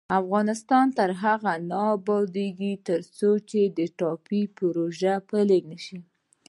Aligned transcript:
افغانستان 0.21 0.85
تر 0.97 1.09
هغو 1.23 1.53
نه 1.69 1.79
ابادیږي، 1.95 2.73
ترڅو 2.87 3.29
ټاپي 3.99 4.41
پروژه 4.57 5.13
پلې 5.29 5.59
نشي. 5.69 5.99